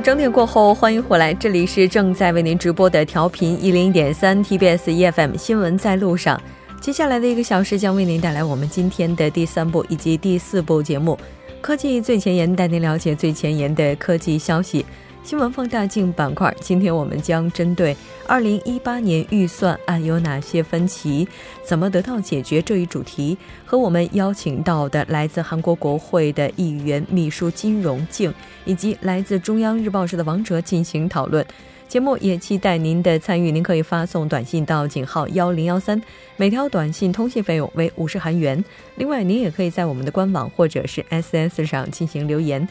[0.00, 6.40] 整点过后，欢迎回来，这里是正在为您直播的调频一零点三 TBS EFM 新闻在路上。
[6.80, 11.18] 接下来的一个小时将为您带来我们今天的第三部以及第四部节目
[11.62, 14.84] 《科技最前沿》，带您了解最前沿的科技消息。
[15.26, 17.96] 新闻放大镜板块，今天我们将针对
[18.28, 21.26] 二零一八年预算案有哪些分歧，
[21.64, 28.32] 怎么得到解决这一主题，和我们邀请到的来自韩国国会的议员秘书金荣静，
[28.64, 31.44] 以及来自中央日报社的王哲进行讨论。
[31.88, 36.00] 节目也期待您的参与，您可以发送短信到井号幺零幺三，
[36.36, 38.64] 每条短信通信费用为五十韩元。
[38.94, 42.68] 另外，您也可以在我们的官网或者是 S S 上进行留言。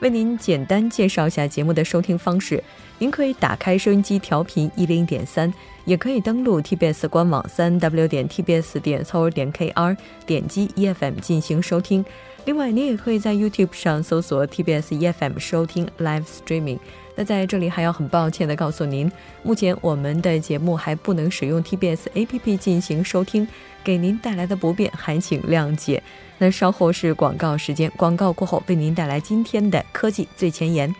[0.00, 2.62] 为您简单介绍一下节目的收听方式：
[2.98, 5.52] 您可以打开收音机调频一零点三，
[5.86, 12.04] 也可以登录 TBS 官网三 w 点 tbs 点 co 点 kr，点击 EFM 进行收听。
[12.44, 16.78] 另外，您也可以在 YouTube 上搜索 TBS EFM 收听 Live Streaming。
[17.14, 19.10] 那在这里还要很抱歉的告诉您，
[19.42, 23.48] 目前我们的节目还不能使用 TBS APP 进行收听，
[23.86, 26.02] 给您带来的不便还请谅解。
[26.38, 30.92] 那稍后是广告时间，广告过后为您带来今天的科技最前沿。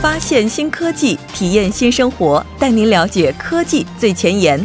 [0.00, 4.64] 发现新科技，体验新生活，带您了解科技最前沿。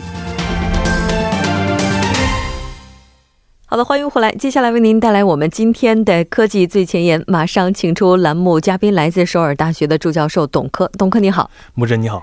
[3.66, 7.24] 好的，欢迎回来，接下来为您带来我们今天的科技最前沿。
[7.26, 10.92] 马上请出栏目嘉宾，来自首尔大学的助教授董科。
[10.96, 12.22] 董科你好，木真你好。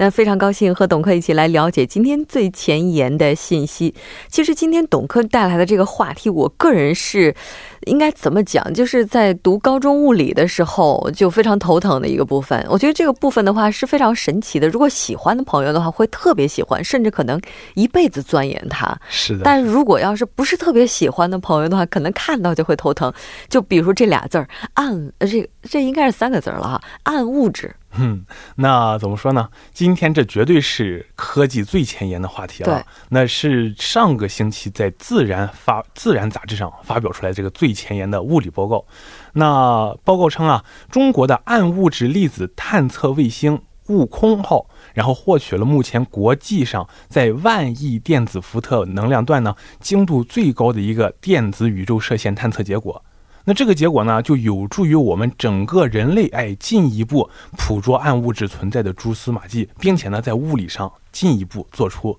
[0.00, 3.94] 那非常高兴和董科一起来了解今天最前沿的信息。
[4.30, 7.34] 其实今天董科带来的这个话题，我个人是
[7.82, 8.72] 应该怎么讲？
[8.72, 12.66] 就是在读高中物理的时候就非常头疼的一个部分。
[12.70, 14.66] 我觉得这个部分的话是非常神奇的。
[14.70, 17.38] 如果喜欢的朋友的话，会特别喜欢，甚至可能
[17.74, 18.98] 一辈子钻研它。
[19.10, 19.42] 是的。
[19.44, 23.12] 但如果要是不是特别喜欢的朋友的话，可能看到就会头疼。
[23.50, 27.76] 就比如这俩字儿“暗”，这这应该是三个字儿了哈，“暗物质”。
[27.98, 28.24] 嗯，
[28.56, 29.48] 那怎么说呢？
[29.72, 32.86] 今天这绝对是科技最前沿的话题了。
[33.08, 38.84] 那是上个星期在《自然》发《自然》杂志上发表出来这个最前沿的物理报告。
[39.32, 53.04] 那报告称啊，中国的暗物质粒子探测卫星“悟空号”，然后获取了目前国际上在万亿电子伏特能量段呢精度最高的一个电子宇宙射线探测结果。
[53.50, 57.28] 那这个结果呢，就有助于我们整个人类哎进一步
[57.58, 62.16] 捕捉暗物质存在的蛛丝马迹，并且呢，在物理上进一步做出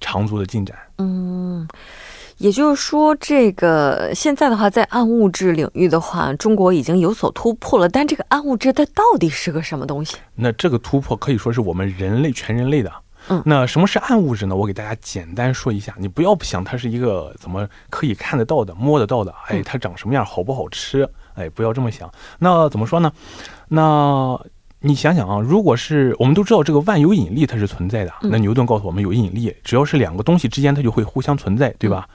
[0.00, 0.74] 长足的进展。
[0.96, 1.68] 嗯，
[2.38, 7.86] 也就是说，这个现在的话，在暗物质领域的话，中国已经有所突破了。
[7.86, 10.16] 但这个暗物质它到底是个什么东西？
[10.36, 12.90] 那这个突破可以说是我们人类全人类的。
[13.30, 14.54] 嗯，那什么是暗物质呢？
[14.54, 21.08] 我给大家简单说一下，你不要想它是一个怎么可以看得到的、摸得到的，哎，它长什么样，好不好吃？
[21.34, 22.12] 哎，不要这么想。
[22.38, 23.10] 那怎么说呢？
[23.68, 24.38] 那。
[24.82, 32.08] 你想想啊，如果是我们都知道这个万有引力它是存在的，那牛顿告诉我们有引力，只要是两个东西之间，它就会互相存在，对吧？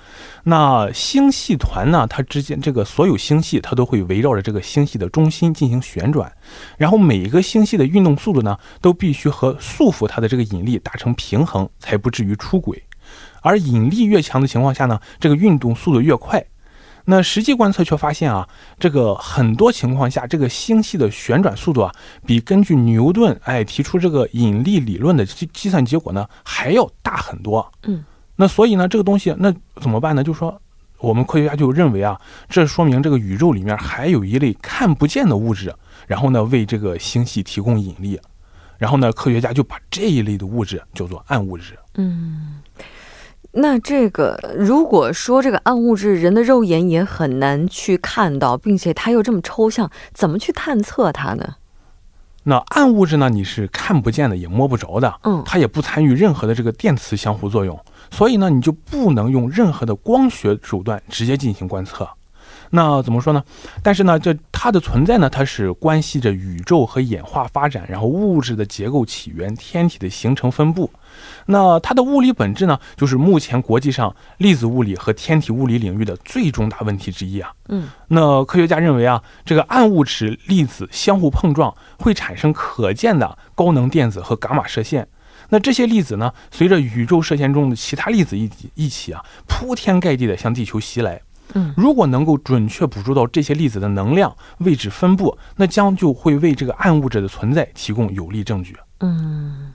[0.44, 6.32] 那星系团呢，它之间这个所有星系它都会围绕着这个星系的中心进行旋转，
[6.76, 12.82] 然后每一个星系的运动速度呢，都必须和束缚它的这个引力达成平衡，才不至于出轨。
[13.42, 16.44] 而引力越强的情况下呢，这个运动速度越快。
[17.08, 18.48] 那实际观测却发现啊，
[18.80, 21.92] 这个很多情况下，这个星系的旋转速度啊，
[22.26, 27.72] 比根据牛顿哎提出这个引力理论的计计算结果呢还要大很多。
[27.84, 28.04] 嗯，
[28.36, 30.24] 那所以呢，这个东西那怎么办呢？
[30.24, 30.60] 就说
[30.98, 35.72] 我们科学家就认为啊，这说明这个宇宙里面还有一类看不见的物质，
[36.08, 38.20] 然后呢为这个星系提供引力，
[38.80, 41.78] 然后呢科学家就把这一类的物质叫做暗物质。
[41.96, 42.62] 嗯。
[43.58, 51.56] 那这个，如果说这个暗物质，人的肉眼也很难去看到，并且它又这么抽象，怎么去探测它呢？
[52.44, 53.30] 那暗物质呢？
[53.30, 57.80] 你是看不见的，也摸不着的，嗯，它也不参与任何的这个电磁相互作用，
[58.12, 62.08] 所以呢，你就不能用任何的光学手段直接进行观测。
[62.72, 63.44] 那怎么说呢？
[63.84, 70.90] 但是呢，这它的存在呢，它是关系着宇宙和演化发展，然后物质的结构起源、天体的形成分布。
[71.46, 77.52] 那它的物理本质呢，就是目前国际上粒子物理和天体物理领域的最重大问题之一啊。
[77.70, 85.08] 嗯，那科学家认为啊，这个暗物质粒子相互碰撞会产生可见的高能电子和伽马射线。
[85.50, 91.22] 那这些粒子呢，随着宇宙射线中的其他粒子一起一起啊，铺天盖地的向地球袭来。
[91.54, 98.76] 嗯，如果能够准确捕捉到这些粒子的能量位置分布，那将就会为这个暗物质的存在提供有力证据。
[99.00, 99.74] 嗯。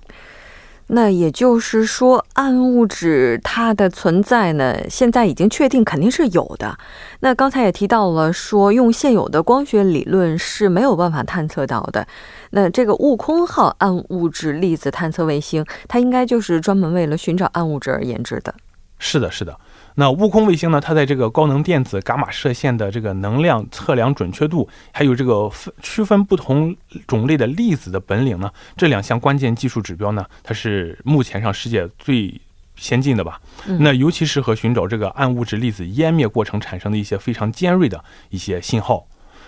[0.93, 6.77] 那也就是说，暗物质它的存在呢，现在已经确定肯定是有的。
[7.21, 12.05] 那刚才也提到了，说用现有的光学理论是没有办法探测到的。
[12.51, 18.53] 那这个悟空号暗物质粒子探测卫星，它应该就是专门为了寻找暗物质而研制的。
[18.99, 19.57] 是的，是的。
[19.97, 20.81] 那悟空卫星呢？
[20.81, 26.75] 它在这个高能电子伽马射线的这个能量测量准确度，还有这个分区分不同
[27.07, 32.41] 种类的粒子的本领呢，这两项关键技术指标呢，它是目前上世界最
[32.77, 33.41] 先进的吧？
[33.81, 39.07] 那尤其适合寻找这个暗物质粒子湮灭过程产生的一些非常尖锐的一些信号。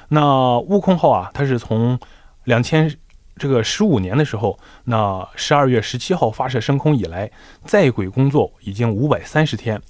[0.08, 1.98] 那悟空号啊，它是从
[2.44, 2.94] 两千
[3.38, 7.30] 这个十五年的时候，那十二月十七号发射升空以来，
[7.64, 9.80] 在轨工作已经五百三十天。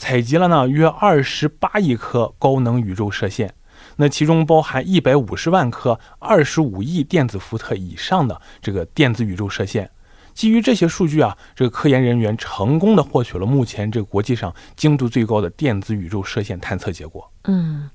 [0.00, 3.52] 采集了呢约二十八亿颗高能宇宙射线，
[3.96, 9.90] 那其中包含一百五十万颗二十五亿电子伏特以上的这个电子宇宙射线。
[10.32, 17.30] 基于这些数据啊，这个科研人员成功的获取了目前这个国际上精度最高的电子宇宙射线探测结果。
[17.44, 17.90] 嗯，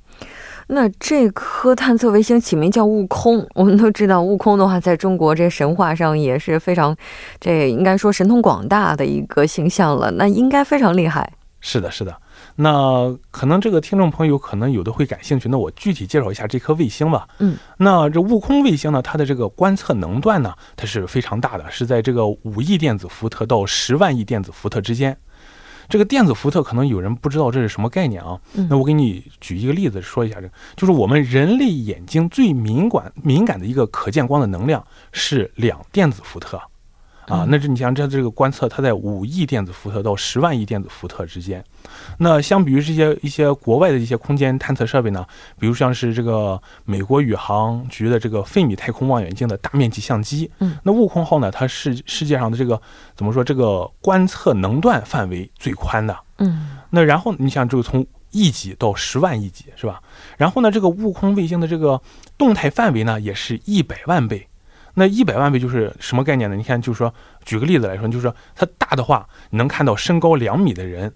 [0.68, 6.96] 那这颗探测卫星起名叫悟空，我们都知道悟空的话，在中国这神话上也是非常，
[7.40, 10.12] 这应该说神通广大的一个形象了。
[10.12, 11.34] 那应该非常厉害。
[11.68, 12.16] 是的，是的，
[12.58, 17.28] 那可能这个听众朋友可能有的会感兴趣，那我具体介绍一下这颗卫星吧。
[17.40, 25.18] 嗯，那这悟空卫星呢，它的这个观测能段呢，它是非常大的，是在这个五亿电子伏特到十万亿电子伏特之间。
[25.90, 28.40] 这个电子伏特可能有人不知道这是什么概念啊？
[28.70, 36.62] 那我给你举一个例子说一下，这就是我们人类眼睛最敏感敏感的一个可见光的能量是两电子伏特。
[37.27, 41.63] 啊，那这你像这这个观测，它在五亿电子伏特到十万亿电子伏特之间。
[42.18, 45.25] 那相比于这些一些国外的一些空间探测设备呢，
[45.60, 52.80] 比如像是这个美国宇航局的这个费米太空望远镜的大面积相机，嗯，那悟空号呢，它是世界上的这个
[53.16, 60.01] 怎么说这个观测能段范围最宽的，嗯，那然后你想这个从亿级到十万亿级是吧？
[60.38, 62.00] 然后呢，这个悟空卫星的这个
[62.38, 64.48] 动态范围呢，也是一百万倍。
[64.95, 66.56] 那一百万倍就是什么概念呢？
[66.56, 67.13] 你看，就是说，
[67.44, 71.09] 举个例子来说，就是说，它大的话，你能看到身高两米的人；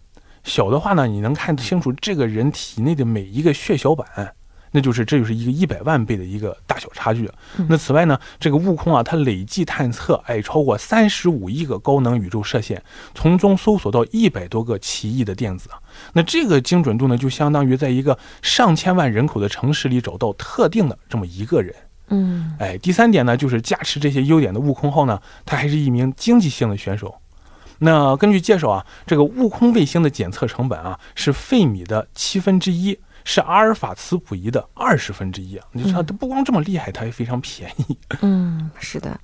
[0.44, 4.36] 小的话呢，你能看清楚这个人体内的每一个血小板。
[4.72, 7.28] 那就是，这就是一个一百万倍的一个大小差距。
[7.68, 12.84] 那此外呢，这个悟空啊，它累计探测哎超过三十五亿个高能宇宙射线，
[13.16, 15.70] 从中搜索到一百多个奇异的电子。
[16.14, 21.74] 那这个精准度呢，就相当于在一个上千万人口的城市里找到特定的这么一个人。
[22.10, 27.16] 嗯，哎，第三点呢，就是加持这些优点的悟空后呢，他还是一名经济性的选手。
[27.80, 35.66] 那根据介绍啊，这个悟空卫星的检测成本啊是费米的七分之一，是阿尔法磁谱仪的二十分之一啊。
[35.72, 37.98] 你说它不光这么厉害，它还非常便宜。
[38.22, 39.18] 嗯，是的。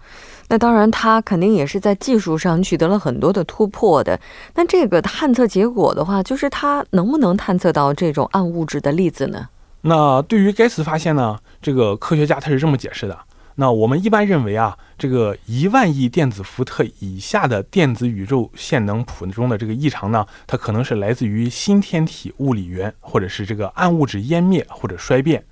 [0.47, 4.17] 那当然，它肯定也是在技术上取得了很多的突破的。
[4.53, 9.49] 那这个探测结果的话，就是它能不能探测到这种暗物质的粒子呢？
[9.81, 13.19] 那对于该次发现呢，这个科学家他是这么解释的。
[13.56, 25.43] 那我们一般认为啊，这个一万亿电子伏特以下的电子宇宙线能谱中的这个异常呢，它可能是来自于新天体物理源，或者是这个暗物质湮灭或者衰变。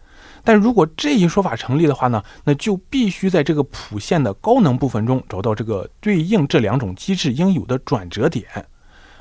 [0.43, 8.45] 但如果这一说法成立的话呢，那就必须在这个谱线的高能部分中找到这个对应这两种机制应有的转折点。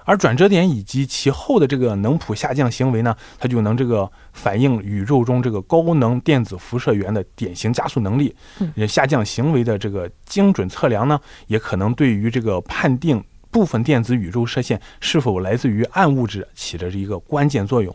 [0.05, 8.35] 而转折点以及其后的这个能谱下降行为呢，它就能这个反映宇宙中这个高能电子辐射源的典型加速能力。
[8.59, 17.95] 嗯，下降行为的这个精准测量呢，也可能对于这个判定部分电子宇宙射线是否来自于暗物质起着一个关键作用。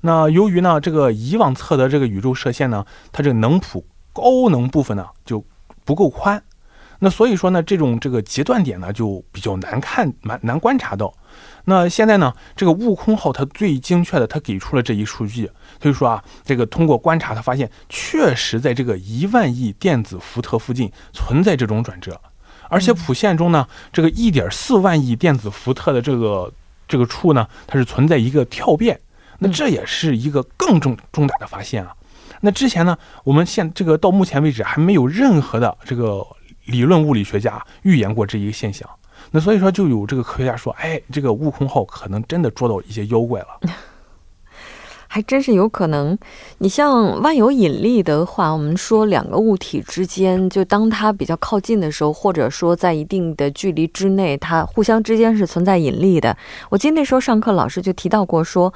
[0.00, 5.44] 那由于呢，这个以往测得这个宇宙射线呢，它这个能谱高能部分呢就
[5.84, 6.42] 不够宽，
[7.04, 11.12] 那所以说呢，这种这个截断点呢就比较难看、难难观察到。
[11.64, 12.32] 那现在呢？
[12.54, 15.50] 这个悟空号它最精确的，它给出了这一数据。
[15.80, 22.20] 所以说啊，这个通过观察，它发现确实在这个一万亿电子伏特附近存在这种转折，
[22.68, 26.52] 而且谱线中呢，这个一点四万亿电子伏特的这个
[26.86, 29.00] 这个处呢，它是存在一个跳变。
[29.40, 31.92] 那这也是一个更重重大的发现啊。
[32.42, 36.24] 那之前呢，我们现这个到目前为止还没有任何的这个
[36.66, 38.88] 理论物理学家预言过这一个现象。
[39.30, 43.46] 那所以说，就有这个科学家说，哎，这个悟空号可能真的捉到一些妖怪了，
[45.06, 46.18] 还真是有可能。
[46.58, 56.36] 你像万有引力的话，我们说两个物体之间，就当它比较靠近的时候，或者说在一定的距离之内，它互相之间是存在引力的。
[56.68, 58.72] 我记得那时候上课老师就提到过，说，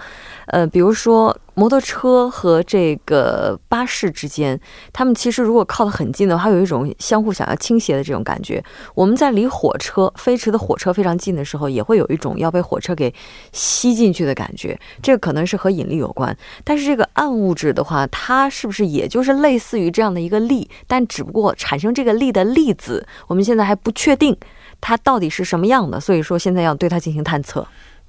[0.47, 4.61] 呃，比如说摩托车和这个巴士之间，
[4.93, 8.63] 他们其实如果靠得很近的话，有一种相互想要倾斜的这种感觉。
[8.95, 13.13] 我们在离火车飞驰的火车非常近的时候，也会有一种要被火车给
[13.53, 14.79] 吸进去的感觉。
[15.03, 16.37] 这个可能是和引力有关。
[16.63, 20.69] 但是这个暗物质的话，它是不是也就是类似于这样的一个力？
[20.87, 24.37] 但只不过产生这个力的粒子，我们现在还不确定
[24.79, 25.99] 它到底是什么样的。
[25.99, 27.67] 所以说，现在要对它进行探测。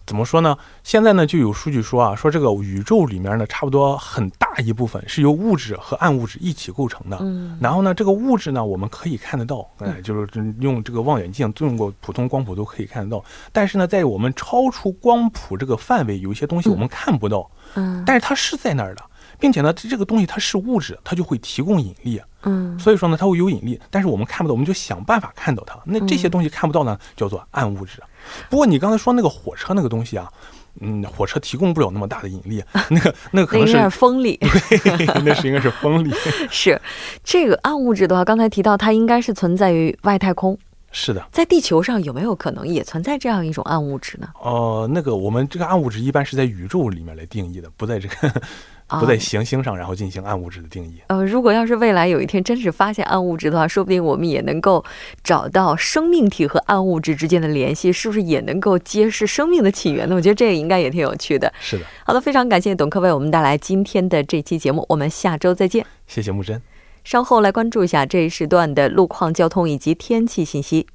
[0.07, 0.57] 怎么说呢？
[0.83, 7.17] 现在呢就有数据说啊，说这个宇宙里面呢，差不多很大一部分是由物质和暗物质一起构成的。
[7.19, 10.27] 嗯，然后呢，这个物质呢，我们可以看得到，哎，就是
[10.61, 13.21] 用这个望远镜，用过普通光谱都可以看得到。
[13.51, 17.51] 但是呢，在我们超出光谱这个范围，有一些东西我们看不到。
[17.75, 19.03] 嗯，但是它是在那儿的。
[19.39, 22.19] 并且呢，这个东西它是物质，它就会提供引力。
[22.47, 25.77] 嗯，所以说呢，它会有引力，但是我们看不到，我们就想办法看到它。
[25.85, 28.01] 那这些东西看不到呢，叫做暗物质。
[28.49, 30.31] 不过你刚才说那个火车那个东西啊，
[30.79, 34.39] 嗯，火车提供不了那么大的引力， 那个那个可能是风力，
[35.23, 36.13] 那是应该是风力。
[36.49, 36.79] 是
[37.23, 40.57] 这个暗物质的话，刚才提到它应该是存在于外太空。
[40.89, 44.29] 是的，在地球上有没有可能也存在这样一种暗物质呢？
[44.41, 48.41] 哦，那个我们这个暗物质一般是在宇宙里面来定义的，不在这个。
[48.87, 51.01] 不在行星上，然后进行暗物质的定义。
[51.07, 54.83] 呃，如果要是未来有一天真是发现暗物质的话，说不定我们也能够
[55.23, 60.15] 找到生命体和暗物质之间的联系，是不是也能够揭示生命的起源呢？
[60.15, 61.51] 我觉得这个应该也挺有趣的。
[61.59, 61.85] 是的。
[62.05, 65.85] 好的，非常感谢董科为我们带来今天的这期节目，我们下周再见。
[66.07, 66.61] 谢谢木真。
[67.03, 70.87] 稍后来关注一下这一时段的路况、交通以及天气信息。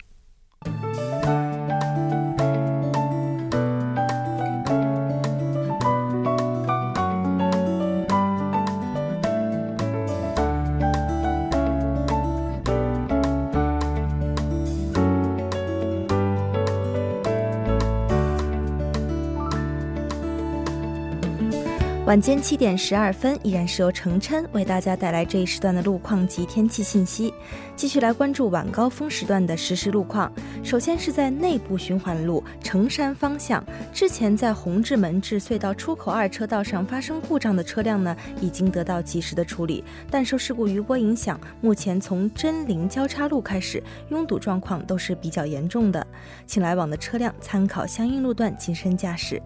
[22.13, 27.33] 晚间七点十二分，依然是由程琛为大家带来这一时段的路况及天气信息。
[27.75, 30.33] 继续来关注晚高峰时段的实时路况。
[30.63, 46.07] 首先是在内部循环路城山方向，之前在红志门至隧道出口二车道上发生故障的车辆呢，已经得到及时的处理，但受事故余波影响，目前从真灵交叉路开始，拥堵状况都是比较严重的，
[46.47, 49.43] 请来往的车辆参考相应路段谨慎驾驶。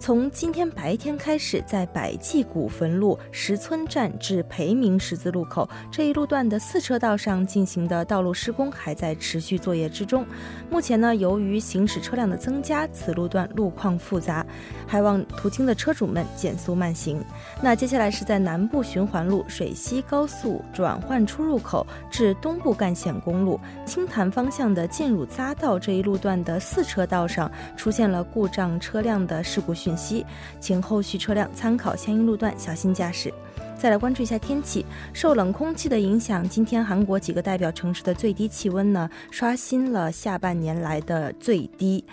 [0.00, 10.24] 从今天白天开始，在百济古坟路石村站至培明十字路口这一路段的四车道上进行的道路施工还在持续作业之中。
[10.70, 14.44] 目前呢，由于行驶车辆的增加，此路段路况复杂，
[14.86, 17.24] 还望途经的车主们减速慢行。
[17.62, 30.24] 那接下来是在南部循环路水西高速转换出入口至东部干线公路青潭方向的进入匝道这一路段的四车道上出现了故障车辆的事故讯息，
[30.60, 33.32] 请后续车辆参考相应路段小心驾驶。
[33.78, 42.04] 再来关注一下天气，受冷空气的影响，今天韩国几个代表城市的最低气温呢刷新了下半年来的最低。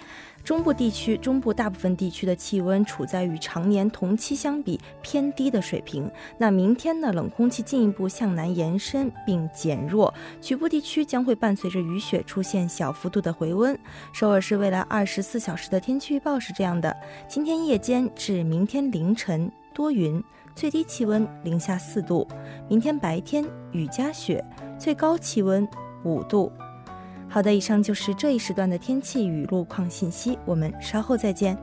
[0.43, 6.07] 中部地区、中部大部分地区的气温处在与常年同期相比偏低的水平。
[6.37, 13.75] 那明天呢，冷空气进一步向南延伸并减弱，局部地区将会伴随着雨雪出现小幅度的回温。
[14.13, 16.95] 首尔市未来二十四小时的天气预报是这样的：
[17.27, 20.23] 今天夜间至明天凌晨多云，
[20.55, 22.25] 最低气温零下四度；
[22.69, 23.43] 明天白天
[23.73, 24.43] 雨夹雪，
[24.79, 25.67] 最高气温
[26.05, 26.51] 五度。
[27.27, 31.57] 好的，以上就是这一时段的天气与路况信息，我们稍后再见。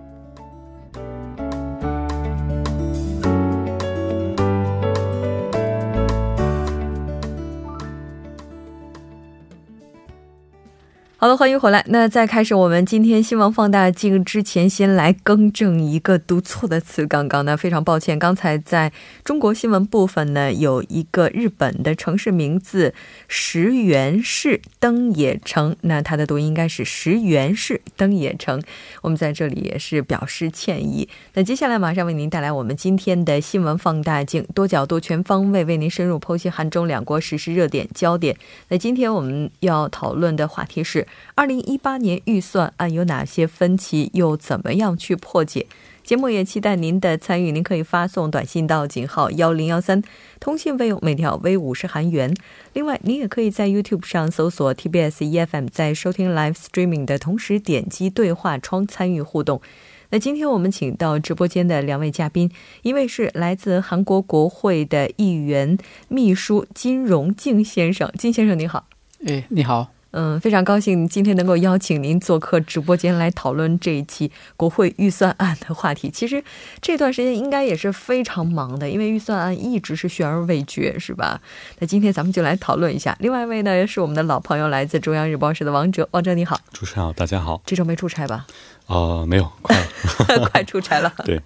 [11.22, 11.84] 好了，欢迎回来。
[11.86, 17.06] 那在开始我们今天新闻放大镜之前，先来更正一个读错的词。
[17.06, 22.92] 刚刚呢，非常抱歉，刚才在中国新闻部分呢，有一个日本的城市名字
[23.28, 28.60] 石原市登野城，那它的读音应该是石原市登野城。
[29.02, 31.08] 我们在这里也是表示歉意。
[31.34, 38.36] 那接下来马上为您带来我们今天的新闻放大镜，多角度、全方位为您深入剖析韩中两国实时热点焦点。
[38.70, 41.06] 那今天我们要讨论的话题是。
[41.34, 44.10] 二零一八年预算案有哪些分歧？
[44.12, 45.66] 又怎么样去破解？
[46.02, 50.02] 节目也期待您的参与，您可以发送短信到井号幺零幺三，
[50.40, 52.34] 通信费用每条为五十韩元。
[52.72, 59.62] 另外，您也可以在 YouTube 上搜索 TBS EFM，在收听 Live Streaming 的同时点击对话窗参与互动。
[60.10, 62.50] 那今天我们请到直播间的两位嘉宾，
[62.82, 65.78] 一位是来自韩国国会的议员
[66.08, 68.88] 秘书金荣敬先生，金先生你好。
[69.24, 69.92] 哎，你好。
[70.12, 76.10] 嗯，非常高兴今天能够邀请您做客直播间来讨论这一期国会预算案的话题。
[76.10, 76.44] 其实
[76.82, 81.40] 这段时间应该也是非常忙的，因为预算案一直是悬而未决，是吧？
[81.78, 83.16] 那今天咱们就来讨论一下。
[83.20, 86.06] 另外一位呢是我们的老朋友，来自中央日报社的王哲。
[86.10, 87.62] 王哲你好，主持人好，大家好。
[87.64, 88.46] 这周没出差吧？
[88.88, 89.74] 呃，没有，快
[90.52, 91.10] 快出差了。
[91.24, 91.40] 对，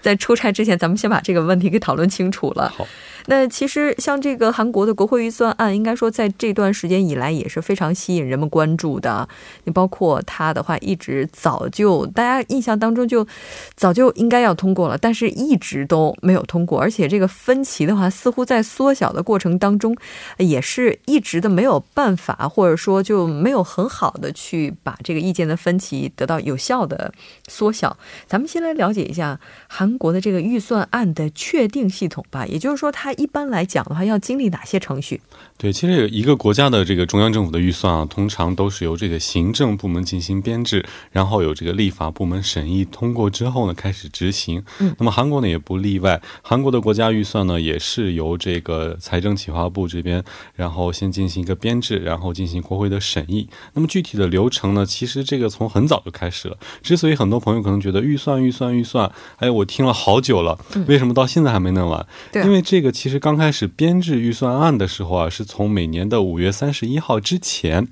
[0.00, 2.72] 在出差之前，咱们先把这个问题给讨论清楚了。
[2.76, 2.86] 好。
[3.26, 9.26] 那其实像这个韩国的国会预算案，应该说在这段时间以来也是非常吸引人们关注的。
[9.64, 13.26] 你包括它的话，一直早就大家印象当中就
[13.74, 16.78] 早就应该要通过了，但是一直都没有通过。
[16.78, 19.96] 而且这个分歧的话，似乎在缩小的过程当中，
[20.36, 27.10] 也是一直的没有办法，或者说就没有很好的去把这个意见的分歧得到有效的
[27.48, 27.96] 缩小。
[28.26, 33.13] 咱们先来了解一下韩国的这个预算案的确定系统吧，也就是说它。
[33.14, 35.20] 一般来讲的话，要经历哪些程序？
[35.56, 44.64] 对，其实一个国家的这个中央政府的预算啊，通常都是由这个行政部门进行编制，然后有这个立法部门审议通过之后呢，开始执行。
[44.80, 50.22] 嗯，那么韩国呢也不例外，韩国的国家预算呢也是由这个财政企划部这边，
[50.54, 53.48] 然后先进行一个编制，然后进行国会的审议。
[53.74, 56.56] 那么具体的流程呢，其实这个从很早就开始了。
[56.82, 62.04] 之所以很多朋友可能觉得预算预算预算，哎，我听了好久了，为什么到现在还没弄完？
[62.32, 62.90] 对，因为这个。
[63.03, 67.86] 其其实刚开始编制预算案的时候啊，是从每年的五月三十一号之前。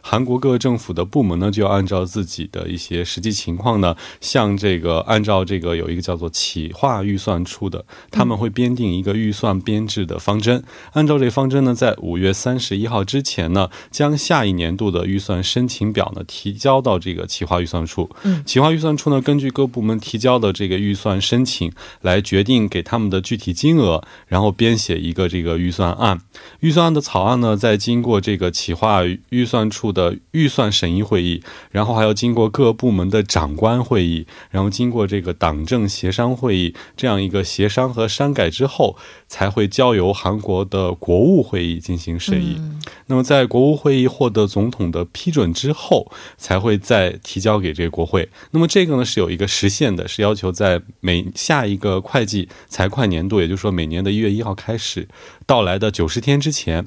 [0.00, 10.62] 韩国各个政府的部门呢，就要按照自己的一些实际情况呢，向这个按照这个有一个叫做企划预算处的，他们会编定一个预算编制的方针。
[10.92, 18.08] 按照这个方针呢，在五月三十一号之前呢，将下一年度的预算申请表呢提交到这个企划预算处。
[18.22, 26.20] 嗯，企划预算处呢，根据各部门提交的这个预算申请来决定给他们的具体金额，然后编写一个这个预算案。
[26.60, 29.87] 预算案的草案呢，在经过这个企划预算处。
[29.92, 38.96] 的预算审议会议，然后还要经过各部门的长官会议，然后经过这个党政协商会议这样一个协商和删改之后，
[39.26, 42.60] 才会交由韩国的国务会议进行审议。
[43.06, 48.28] 那么在国务会议获得总统的批准之后，才会再提交给这个国会。
[48.50, 55.08] 那么这个呢是有一个时限的，是要求在每下一个会计财会年度，也就是说每年的一月一号开始
[55.46, 56.86] 到来的九十天之前。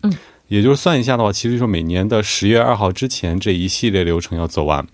[0.52, 4.86] 也就是算一下的话，其实说每年的十月二号之前这一系列流程要走完。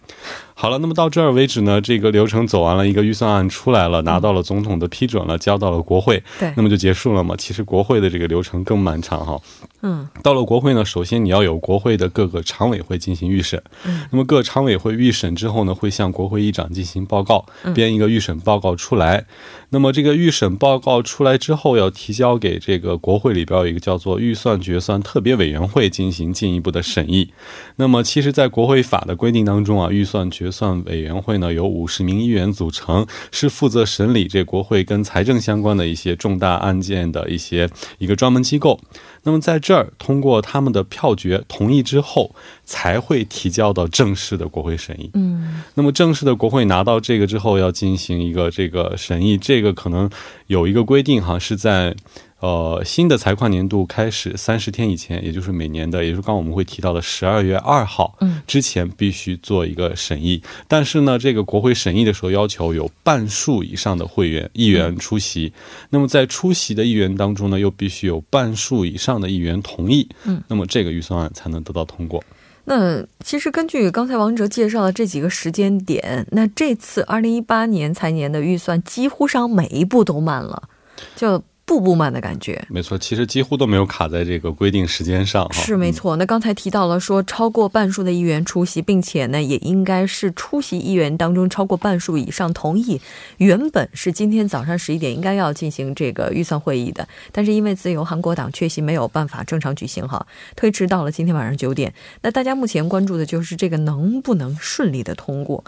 [0.53, 7.35] 好了，那么到这儿为止呢，这个流程走完了，一个预算案出来了，拿到了总统的批准了，交到了国会，对，那么就结束了嘛。
[7.35, 9.41] 其实国会的这个流程更漫长哈。
[9.87, 13.61] 嗯，到了国会呢，首先你要有国会的各个常委会进行预审。
[13.85, 19.25] 嗯，那么各常委会预审之后呢，会向国会议长进行报告，编一个预审报告出来。
[19.69, 27.31] 那么这个预审报告出来之后，要提交给这个国会里边有一个叫做预算决算特别委员会进行进一步的审议。
[27.77, 37.69] 那么其实，在国会法的规定当中啊，预算决算委员会呢由五十名议员组成，是负责审理这国会跟财政相关的一些重大案件的一些
[37.99, 38.79] 一个专门机构。
[39.27, 45.11] 那么在这儿通过他们的票决同意之后，才会提交到正式的国会审议。
[45.15, 50.09] 嗯，那么正式的国会拿到这个之后，要进行一个这个审议，这个可能
[50.47, 51.93] 有一个规定哈，是在。
[52.39, 60.43] 呃，新的财会年度开始三十天以前，也就是每年的，也就是刚我们会提到的十二月二号，嗯，之前必须做一个审议。
[60.67, 65.51] 但是呢，这个国会审议的时候要求有半数以上的会员议员出席。
[65.89, 72.23] 那么在出席的议员当中呢，又必须有半数以上的议员同意，嗯，那么这个预算案才能得到通过。
[72.65, 80.69] 那其实根据刚才王哲介绍的这几个时间点，那这次二零一八年财年的预算几乎上每一步都慢了，
[81.15, 81.43] 就。
[81.67, 85.51] 步步慢的感觉，没错，其实几乎都没有卡在这个规定时间上。
[85.51, 86.15] 是没错。
[86.15, 93.01] 那刚才提到了说，超过半数的议员出席，并且呢，也应该是出席议员当中超过半数以上同意。
[93.35, 100.25] 原本是今天早上十一点应该要进行这个预算会议的，但是因为自由韩国党缺席，没有办法正常举行哈，
[100.55, 101.93] 推迟到了今天晚上九点。
[102.21, 105.61] 那大家目前关注的就是这个能不能顺利的通过？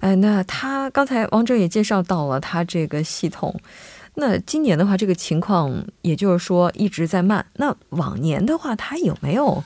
[0.00, 3.54] 哎，那他刚才王哲也介绍到了他这个系统。
[4.20, 7.46] 那今年的话，这个情况也就是说一直在慢。
[7.54, 9.62] 那往年的话，它有没有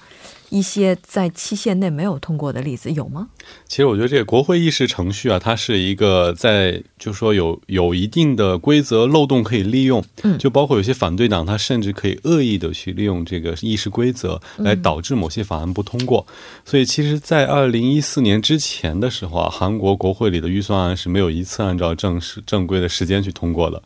[0.50, 2.92] 一些在期限内没有通过的例子？
[2.92, 3.28] 有吗？
[3.66, 10.04] 其实我觉得这个国会议事程序啊，它是一个在就是说有有一定的规则漏洞可以利用。
[10.22, 16.26] 嗯，就包括有些反对党，他甚至可以恶意的去利用这个议事规则来导致某些法案不通过。
[16.66, 23.82] 所以，其实，在二零一四年之前的时候啊，韩国国会里的预算案是没有一次按照正式正规的时间去通过的。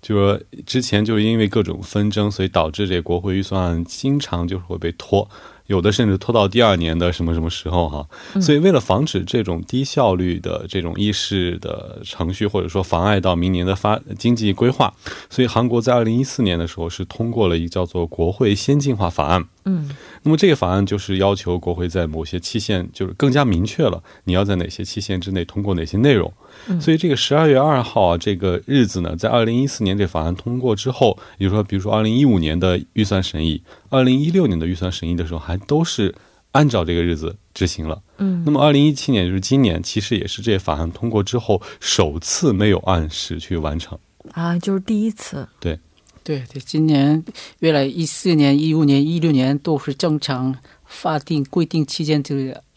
[0.00, 5.28] 就说之前就是因为各种纷争，所以导致这国会预算案经常就是会被拖。
[5.66, 8.08] 有的甚至拖到第二年的什么什么时候哈，
[8.40, 14.94] 所以为了防止这种低效率的这种议事的程序，或者说妨碍到明年的发经济规划，
[15.28, 19.44] 所以韩国在二零一四年的时候是通过了一个叫做国会先进化法案。
[19.66, 26.32] 嗯，那么这个法案就是要求国会在某些期限，就是更加明确了你要在哪些期限之内通过哪些内容。
[26.80, 36.14] 所以这个十二月二号啊，这个日子呢，在二零一四年这法案通过之后，也就是说，比如说二零一五年的预算审议，二零一六年的预算审议的时候，还都是
[36.52, 38.02] 按照这个日子执行了。
[38.18, 43.98] 嗯，那么二零一七年就是今年，其实也是这法案通过之后首次没有按时去完成
[44.32, 45.48] 啊，就是第一次。
[45.60, 45.78] 对，
[46.22, 47.24] 对对，今年
[47.60, 52.34] 原来一四年、一五年、一六年都是正常法定规定期间就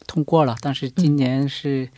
[0.07, 1.89] 通过了，但是今年是。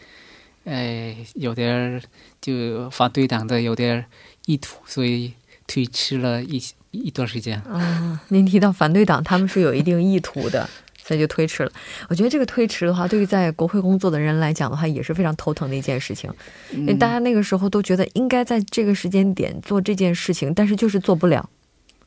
[0.65, 2.01] 哎，有点
[2.41, 4.05] 就反对党的有点
[4.45, 5.33] 意图，所以
[5.67, 7.59] 推迟了一一段时间。
[7.61, 10.69] 啊，您提到反对党，他们是有一定意图的，
[11.03, 11.71] 所以就推迟了。
[12.07, 16.31] 我觉得这个推迟的话，对于在国会工作的人来讲的话，也是非常头疼的一件事情。
[16.71, 21.49] 因为大家那个时候都觉得应该在这个时间点做这件事情，但是就是做不了。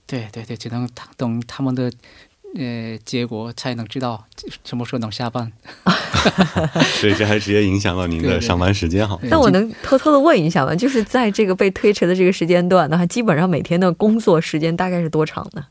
[0.07, 1.93] 对对对，只能等他们的。
[2.59, 4.25] 呃，结果才能知道
[4.65, 5.53] 什么时候能下班，
[7.01, 9.19] 所以这还直接影响了您的上班时间哈。
[9.25, 10.75] 那我能偷偷的问一下吗？
[10.75, 15.67] 就是在这个被推迟的这个时间段的话，基本上每天的工作时间大概是多长呢？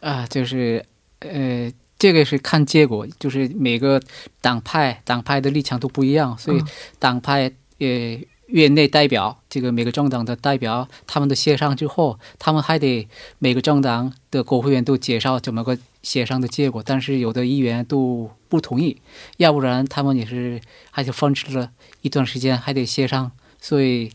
[0.00, 0.84] 啊，就是
[1.20, 4.00] 呃，这个是看结果，就是每个
[4.40, 6.62] 党派党派的立场都不一样，所以
[6.98, 8.20] 党派呃。
[8.52, 13.06] 院内代表，这个每个政党的代表，他们的协商之后，他们还得
[13.38, 16.82] 每个政党的国会议员都介绍怎么个协商的结果。
[16.84, 19.00] 但是有的议员都不同意，
[19.36, 20.60] 要不然他们也是
[20.90, 21.70] 还是分迟了
[22.02, 23.30] 一段时间，还得协商。
[23.60, 24.10] 所以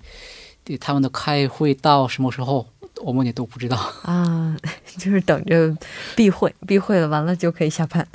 [0.80, 2.68] 他们的开会到什么时候？
[3.04, 4.56] 我们也都不知道啊，
[4.98, 5.76] 就是等着
[6.16, 8.08] 闭会，闭会了完了就可以下班。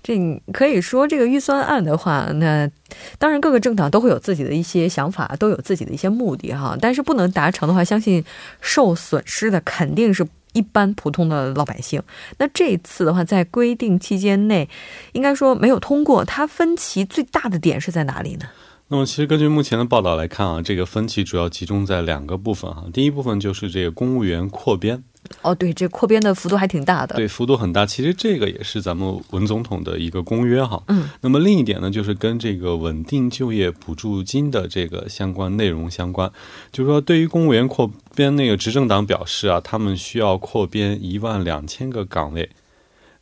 [0.00, 0.16] 这
[0.52, 2.70] 可以说这个预算案的话，那
[3.18, 6.78] 当然各个政党都会有自己的一些想法，都有自己的一些目的哈。
[6.80, 8.24] 但是不能达成的话，相信
[8.60, 12.02] 受损失的肯定是一般普通的老百姓。
[12.38, 14.68] 那这次的话，在规定期间内，
[15.12, 18.46] 应该说没有通过，它分歧最大的点是在哪里呢？
[18.88, 22.84] 那么，其实根据目前的报道来看啊，这个分歧主要集中在两个部分啊。
[22.92, 25.02] 第一部分就是这个公务员扩编。
[25.40, 27.16] 哦，对，这扩编的幅度还挺大的。
[27.16, 27.86] 对，幅度很大。
[27.86, 30.82] 其实这个也是咱们文总统的一个公约哈。
[30.88, 31.08] 嗯。
[31.20, 36.30] 那么另一点呢，就是跟这个稳定就业补助金的这个相关内容相关，
[36.70, 42.50] 就是说对于公务员扩编，那个执政党表示啊，他们需要扩编一万两千个岗位。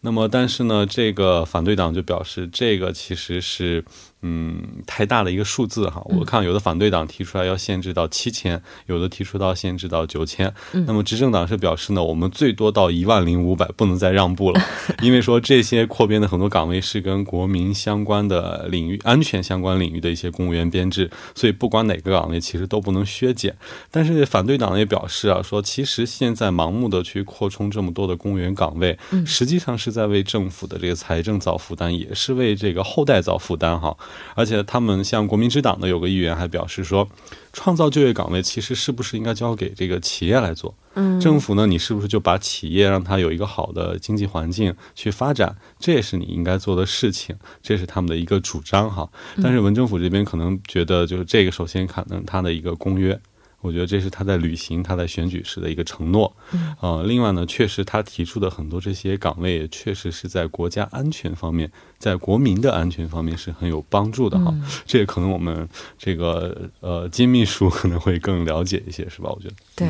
[0.00, 3.84] 那么，但是呢，这个反对党就表示，这个其实是。
[4.22, 10.52] 嗯，太大的一个数字哈，我看有的反对党提出来要限制到七千，有的提出到限制到九千。
[10.72, 14.60] 那么执政党是表示呢，我们最多到一万零五百，不能再让步了，
[15.00, 23.56] 因为说这些扩编的很多岗位是跟国民相关的领域、安全相关领域的一些公务员编制，所以不管哪个岗位其实都不能削减。
[23.90, 33.96] 但是反对党也表示啊，说其实现在盲目的去扩充这么多的公务员岗位，实际上是在为政府的这个财政造负担，也是为这个后代造负担哈。
[34.34, 37.08] 而且他们像国民之党的有个议员还表示说，
[37.52, 40.74] 创造就业岗位其实是不是应该交给这个企业来做？
[40.94, 45.56] 嗯，政府呢，你是不是就把企业让它有一个好的经济环境去发展？
[45.78, 49.08] 这也是你应该做的事情，这是他们的一个主张哈。
[49.42, 53.18] 但是文政府这边可能觉得，就是这个首先可能他的一个公约。
[53.62, 56.34] 我觉得这是他在履行他在选举时的一个承诺，
[56.80, 64.54] 呃，另外呢，确实他提出的很多这些岗位，确实是在国家安全方面，在国民的安全方面是很有帮助的哈。
[64.86, 65.68] 这也可能我们
[65.98, 69.28] 这个呃金秘书可能会更了解一些，是吧？
[69.30, 69.88] 我觉得对，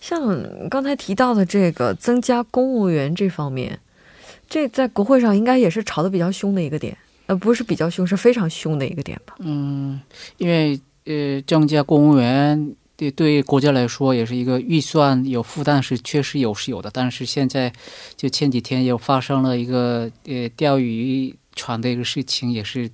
[0.00, 3.78] 像刚才提到的这个增加公务员这方面，
[4.48, 9.34] 这在国会上应该也是吵得比较凶的一个点，呃，不是比较凶，是非常凶的一个点吧？
[9.40, 10.00] 嗯，
[10.38, 12.74] 因为呃，增加公务员。
[12.96, 17.70] 对，对国家来说也是一个预算有负担是确实有是有的，但是现在
[18.16, 22.90] 就前几天又发生了一个呃钓鱼船的一个事情，也是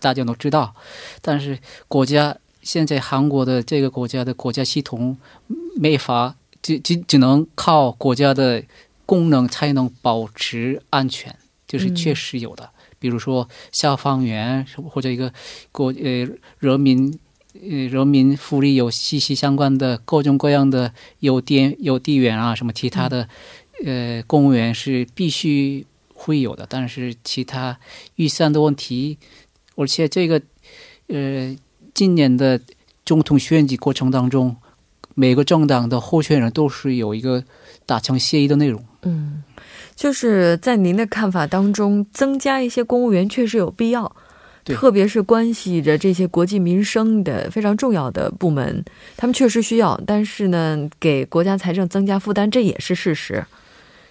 [0.00, 0.74] 大家都知道。
[1.22, 5.16] 但是国家现在韩国的这个国家的国家系统
[5.76, 8.60] 没法，只只只能靠国家的
[9.06, 11.32] 功能才能保持安全，
[11.68, 15.32] 就是确实有的，比如说消防员或者一个
[15.70, 16.26] 国呃
[16.58, 17.16] 人民。
[17.62, 23.28] 呃，人民福利有息息相关的各种各样的邮电、邮递员啊，什么其他的，
[23.84, 26.66] 呃，公务员是必须会有的。
[26.68, 27.78] 但是其他
[28.16, 29.18] 预算的问题，
[29.76, 30.40] 而且这个，
[31.08, 31.56] 呃，
[31.94, 32.60] 今年的
[33.04, 34.56] 总统选举过程当中，
[35.14, 37.44] 每个政党的候选人都是有一个
[37.86, 38.84] 达成协议的内容。
[39.02, 39.42] 嗯，
[39.94, 44.14] 就是在您的看法当中，增加一些公务员确实有必要，
[44.74, 48.84] 特别是关系着这些国计民生的非常重要的部门，
[49.16, 50.00] 他们确实需要。
[50.06, 53.44] 但是呢，给国家财政增加负担，这也是事实。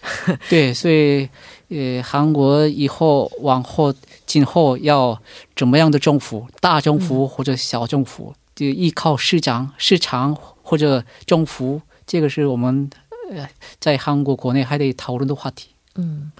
[0.49, 1.27] 对，所以
[1.69, 3.93] 呃，韩国以后往后
[4.25, 5.21] 今后要
[5.55, 12.89] 怎么样的政府，大政府或者小政府，就依靠市长、市场或者政府，这个是我们。
[13.29, 13.45] 呃，
[13.77, 15.67] 在韩国国内还得讨论的话题。
[15.97, 16.31] 嗯，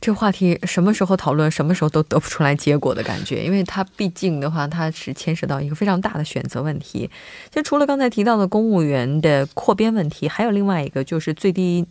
[0.00, 7.08] 这话题什么时候讨论，什么时候都得不出来结果的感觉，因为它毕竟的话，它是牵涉到一个非常大的选择问题。
[7.50, 11.86] 就除了刚才提到的公务员的扩编问题，还有另外一个就是最低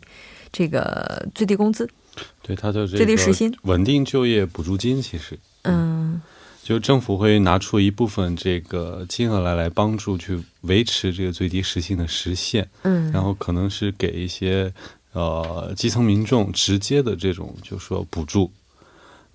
[0.52, 1.90] 这个最低工资，
[2.42, 6.22] 对它的最低时薪、稳定就业补助金，其实嗯。
[6.64, 14.74] 就政府会拿出一部分这个金额来，来帮助去维持这个最低时薪的实现，嗯，然后可能是给一些
[15.14, 18.52] 呃基层民众直接的这种，就说补助。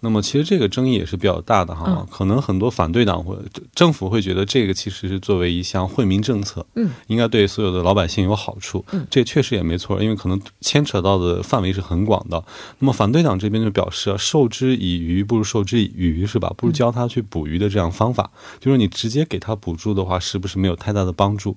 [0.00, 3.36] 那么其实这个争议也是比较大的哈，可能很多反对党或
[3.74, 12.40] 政府会觉得这个其实是作为一项惠民政策，嗯，应该对所有的老百姓有好处，嗯，这确实也没错，因为可能牵扯到的范围是很广的。
[12.78, 16.54] 那么反对党这边就表示，授之以鱼不如授之以渔，是吧？
[16.56, 21.56] 不如教他去捕鱼的这样方法，就是你直接给他补助的话，是不是没有太大的帮助，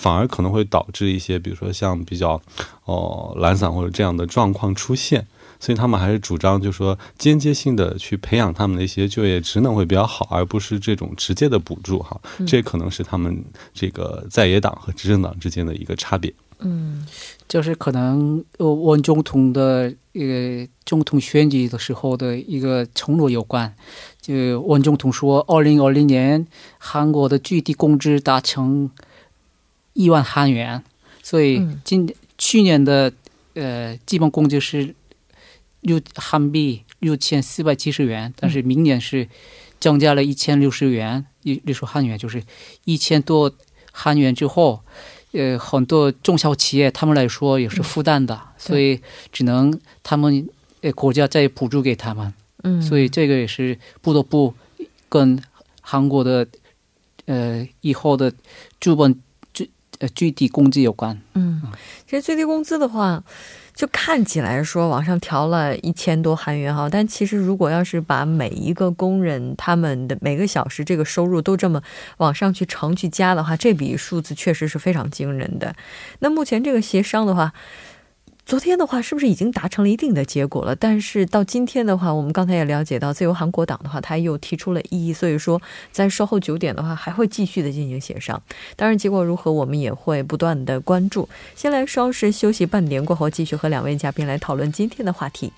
[0.00, 2.40] 反而可能会导致一些，比如说像比较
[2.86, 5.26] 哦懒散或者这样的状况出现。
[5.62, 12.18] 所以他们还是主张，就是说间接性的去培养他们的一些就业职能会比较好，而不是这种直接的补助哈。
[12.46, 16.32] 这可能是他们这个在野党和执政党之间的一个差别。
[16.60, 17.06] 嗯，
[17.46, 23.74] 就是可能呃，文总统的一个总统选举的时候的一个承诺有关。
[24.22, 26.46] 就文总统说，二零二零年
[26.78, 28.90] 韩国的最低工资达成
[29.92, 30.82] 一万韩元，
[31.22, 33.12] 所以今去年的
[33.54, 34.94] 呃基本工资是。
[35.82, 39.26] 六韩币六千四百七十元，但是明年是
[39.80, 42.44] 增加了一千六十元，一六十韩元就是
[42.84, 43.50] 一千多
[43.90, 44.82] 韩元之后，
[45.32, 49.00] 呃，很多中小企业他们来说也是负担的，所以
[49.32, 50.46] 只能他们
[50.82, 54.52] 呃国家再补助给他们，嗯，所以这个也是不得不
[55.08, 55.42] 跟
[55.80, 56.46] 韩国的
[57.24, 58.30] 呃以后的
[58.78, 59.22] 资本最
[60.00, 61.18] 呃最低工资有关。
[61.32, 61.62] 嗯，
[62.04, 63.22] 其实最低工资的话。
[63.72, 71.80] 就看起来说往上调了一千多韩元哈，但其实如果要是把每一个工人他们的每个小时这个收入都这么
[72.18, 75.74] 往上去乘去加的话，这笔数字确实是非常惊人的。
[76.18, 77.54] 那目前这个协商的话。
[78.50, 80.74] 昨天的话，是不是已经达成了一定的结果了？
[80.74, 88.42] 但是到今天的话，我们刚才也了解到，自由韩国党的话，他又提出了异议，所以说在稍后九点的话，还会继续的进行协商。
[88.74, 91.28] 当然，结果如何，我们也会不断的关注。
[91.54, 95.52] 先来稍事休息半点过后，继续和两位嘉宾来讨论今天的话题。